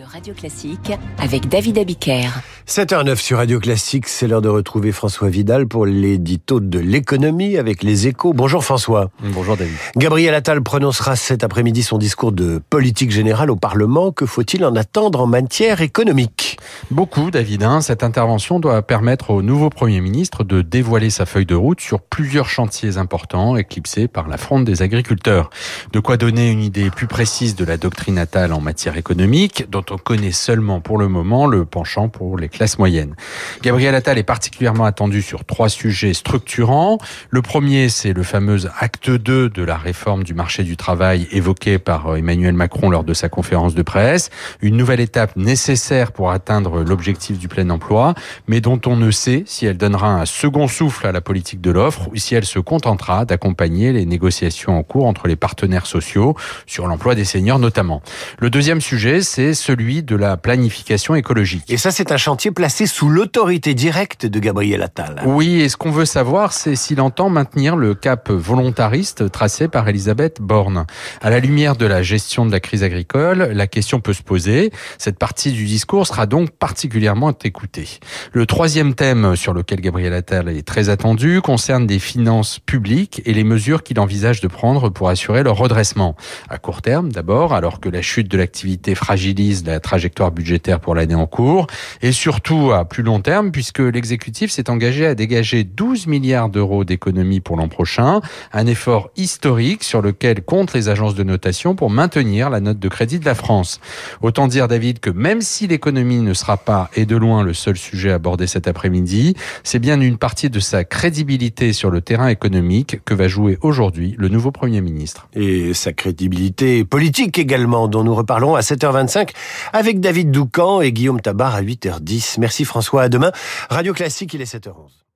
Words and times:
de 0.00 0.04
Radio 0.04 0.32
Classique 0.32 0.92
avec 1.18 1.48
David 1.48 1.76
Abiker. 1.76 2.30
7h09 2.66 3.16
sur 3.16 3.38
Radio 3.38 3.58
Classique, 3.58 4.08
c'est 4.08 4.28
l'heure 4.28 4.40
de 4.40 4.48
retrouver 4.48 4.92
François 4.92 5.28
Vidal 5.28 5.66
pour 5.66 5.84
l'édito 5.84 6.60
de 6.60 6.78
l'économie 6.78 7.58
avec 7.58 7.82
les 7.82 8.06
échos. 8.06 8.32
Bonjour 8.32 8.64
François. 8.64 9.10
Bonjour 9.20 9.56
David. 9.56 9.74
Gabriel 9.96 10.34
Attal 10.34 10.62
prononcera 10.62 11.16
cet 11.16 11.44
après-midi 11.44 11.82
son 11.82 11.98
discours 11.98 12.32
de 12.32 12.62
politique 12.70 13.10
générale 13.10 13.50
au 13.50 13.56
Parlement. 13.56 14.12
Que 14.12 14.24
faut-il 14.24 14.64
en 14.64 14.74
attendre 14.76 15.20
en 15.20 15.26
matière 15.26 15.82
économique? 15.82 16.58
Beaucoup 16.90 17.30
David. 17.30 17.62
Hein. 17.64 17.80
Cette 17.80 18.02
intervention 18.02 18.60
doit 18.60 18.82
permettre 18.82 19.30
au 19.30 19.42
nouveau 19.42 19.68
Premier 19.68 20.00
ministre 20.00 20.44
de 20.44 20.62
dévoiler 20.62 21.10
sa 21.10 21.26
feuille 21.26 21.46
de 21.46 21.54
route 21.54 21.80
sur 21.80 22.00
plusieurs 22.00 22.48
chantiers 22.48 22.96
importants 22.96 23.56
éclipsés 23.56 24.08
par 24.08 24.28
la 24.28 24.38
fronde 24.38 24.64
des 24.64 24.82
agriculteurs. 24.82 25.50
De 25.92 26.00
quoi 26.00 26.16
donner 26.16 26.50
une 26.50 26.62
idée 26.62 26.90
plus 26.90 27.06
précise 27.06 27.54
de 27.56 27.64
la 27.64 27.76
doctrine 27.76 28.18
Attal 28.18 28.52
en 28.52 28.60
matière 28.60 28.96
économique, 28.96 29.66
dont 29.70 29.84
on 29.90 29.98
connaît 29.98 30.32
seulement 30.32 30.80
pour 30.80 30.98
le 30.98 31.08
moment 31.08 31.46
le 31.46 31.64
penchant 31.64 32.08
pour 32.08 32.38
les 32.38 32.48
classes 32.48 32.78
moyennes. 32.78 33.14
Gabriel 33.62 33.94
Attal 33.94 34.18
est 34.18 34.22
particulièrement 34.22 34.84
attendu 34.84 35.22
sur 35.22 35.44
trois 35.44 35.68
sujets 35.68 36.14
structurants. 36.14 36.98
Le 37.30 37.42
premier, 37.42 37.88
c'est 37.88 38.12
le 38.12 38.22
fameux 38.22 38.58
acte 38.78 39.10
2 39.10 39.48
de 39.48 39.62
la 39.62 39.76
réforme 39.76 40.24
du 40.24 40.34
marché 40.34 40.62
du 40.62 40.76
travail 40.76 41.28
évoqué 41.30 41.78
par 41.78 42.16
Emmanuel 42.16 42.54
Macron 42.54 42.90
lors 42.90 43.04
de 43.04 43.14
sa 43.14 43.28
conférence 43.28 43.74
de 43.74 43.82
presse. 43.82 44.30
Une 44.60 44.76
nouvelle 44.76 45.00
étape 45.00 45.36
nécessaire 45.36 46.12
pour 46.12 46.30
atteindre 46.30 46.82
l'objectif 46.82 47.38
du 47.38 47.48
plein 47.48 47.68
emploi, 47.70 48.14
mais 48.46 48.60
dont 48.60 48.80
on 48.86 48.96
ne 48.96 49.10
sait 49.10 49.44
si 49.46 49.66
elle 49.66 49.76
donnera 49.76 50.12
un 50.12 50.26
second 50.26 50.68
souffle 50.68 51.06
à 51.06 51.12
la 51.12 51.20
politique 51.20 51.60
de 51.60 51.70
l'offre 51.70 52.08
ou 52.10 52.16
si 52.16 52.34
elle 52.34 52.44
se 52.44 52.58
contentera 52.58 53.24
d'accompagner 53.24 53.92
les 53.92 54.06
négociations 54.06 54.78
en 54.78 54.82
cours 54.82 55.06
entre 55.06 55.26
les 55.26 55.36
partenaires 55.36 55.86
sociaux 55.86 56.36
sur 56.66 56.86
l'emploi 56.86 57.14
des 57.14 57.24
seniors 57.24 57.58
notamment. 57.58 58.02
Le 58.38 58.50
deuxième 58.50 58.80
sujet, 58.80 59.22
c'est 59.22 59.54
celui 59.70 60.02
de 60.02 60.16
la 60.16 60.36
planification 60.36 61.14
écologique. 61.14 61.62
Et 61.68 61.76
ça, 61.76 61.92
c'est 61.92 62.10
un 62.10 62.16
chantier 62.16 62.50
placé 62.50 62.86
sous 62.86 63.08
l'autorité 63.08 63.72
directe 63.72 64.26
de 64.26 64.40
Gabriel 64.40 64.82
Attal. 64.82 65.22
Oui, 65.26 65.60
et 65.60 65.68
ce 65.68 65.76
qu'on 65.76 65.92
veut 65.92 66.06
savoir, 66.06 66.52
c'est 66.52 66.74
s'il 66.74 67.00
entend 67.00 67.30
maintenir 67.30 67.76
le 67.76 67.94
cap 67.94 68.32
volontariste 68.32 69.30
tracé 69.30 69.68
par 69.68 69.88
Elisabeth 69.88 70.40
Borne. 70.40 70.86
À 71.22 71.30
la 71.30 71.38
lumière 71.38 71.76
de 71.76 71.86
la 71.86 72.02
gestion 72.02 72.46
de 72.46 72.50
la 72.50 72.58
crise 72.58 72.82
agricole, 72.82 73.50
la 73.52 73.68
question 73.68 74.00
peut 74.00 74.12
se 74.12 74.24
poser. 74.24 74.72
Cette 74.98 75.20
partie 75.20 75.52
du 75.52 75.66
discours 75.66 76.04
sera 76.04 76.26
donc 76.26 76.50
particulièrement 76.50 77.32
écoutée. 77.44 78.00
Le 78.32 78.46
troisième 78.46 78.94
thème 78.94 79.36
sur 79.36 79.52
lequel 79.52 79.80
Gabriel 79.80 80.14
Attal 80.14 80.48
est 80.48 80.66
très 80.66 80.88
attendu 80.88 81.40
concerne 81.42 81.86
des 81.86 82.00
finances 82.00 82.58
publiques 82.58 83.22
et 83.24 83.32
les 83.32 83.44
mesures 83.44 83.84
qu'il 83.84 84.00
envisage 84.00 84.40
de 84.40 84.48
prendre 84.48 84.88
pour 84.88 85.08
assurer 85.08 85.44
leur 85.44 85.56
redressement. 85.56 86.16
À 86.48 86.58
court 86.58 86.82
terme, 86.82 87.12
d'abord, 87.12 87.54
alors 87.54 87.78
que 87.78 87.88
la 87.88 88.02
chute 88.02 88.26
de 88.26 88.36
l'activité 88.36 88.96
fragilise 88.96 89.59
la 89.66 89.80
trajectoire 89.80 90.30
budgétaire 90.30 90.80
pour 90.80 90.94
l'année 90.94 91.14
en 91.14 91.26
cours, 91.26 91.66
et 92.02 92.12
surtout 92.12 92.72
à 92.72 92.84
plus 92.84 93.02
long 93.02 93.20
terme, 93.20 93.52
puisque 93.52 93.80
l'exécutif 93.80 94.50
s'est 94.50 94.70
engagé 94.70 95.06
à 95.06 95.14
dégager 95.14 95.64
12 95.64 96.06
milliards 96.06 96.48
d'euros 96.48 96.84
d'économies 96.84 97.40
pour 97.40 97.56
l'an 97.56 97.68
prochain, 97.68 98.20
un 98.52 98.66
effort 98.66 99.10
historique 99.16 99.84
sur 99.84 100.02
lequel 100.02 100.42
comptent 100.42 100.74
les 100.74 100.88
agences 100.88 101.14
de 101.14 101.22
notation 101.22 101.74
pour 101.74 101.90
maintenir 101.90 102.50
la 102.50 102.60
note 102.60 102.78
de 102.78 102.88
crédit 102.88 103.18
de 103.18 103.24
la 103.24 103.34
France. 103.34 103.80
Autant 104.22 104.48
dire, 104.48 104.68
David, 104.68 105.00
que 105.00 105.10
même 105.10 105.40
si 105.40 105.66
l'économie 105.66 106.20
ne 106.20 106.34
sera 106.34 106.56
pas, 106.56 106.90
et 106.94 107.06
de 107.06 107.16
loin, 107.16 107.42
le 107.42 107.54
seul 107.54 107.76
sujet 107.76 108.10
abordé 108.10 108.46
cet 108.46 108.68
après-midi, 108.68 109.34
c'est 109.64 109.78
bien 109.78 110.00
une 110.00 110.18
partie 110.18 110.50
de 110.50 110.60
sa 110.60 110.84
crédibilité 110.84 111.72
sur 111.72 111.90
le 111.90 112.00
terrain 112.00 112.28
économique 112.28 113.04
que 113.04 113.14
va 113.14 113.28
jouer 113.28 113.58
aujourd'hui 113.62 114.14
le 114.18 114.28
nouveau 114.28 114.50
Premier 114.50 114.80
ministre. 114.80 115.28
Et 115.34 115.74
sa 115.74 115.92
crédibilité 115.92 116.84
politique 116.84 117.38
également, 117.38 117.88
dont 117.88 118.04
nous 118.04 118.14
reparlons 118.14 118.54
à 118.54 118.60
7h25 118.60 119.30
avec 119.72 120.00
David 120.00 120.30
Doucan 120.30 120.80
et 120.80 120.92
Guillaume 120.92 121.20
Tabar 121.20 121.54
à 121.54 121.62
8h10. 121.62 122.36
Merci 122.38 122.64
François, 122.64 123.02
à 123.02 123.08
demain. 123.08 123.32
Radio 123.68 123.92
Classique, 123.92 124.34
il 124.34 124.40
est 124.40 124.52
7h11. 124.52 125.09